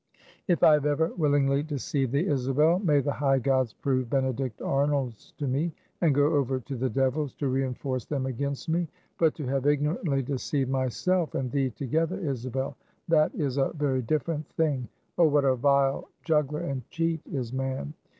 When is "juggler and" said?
16.23-16.81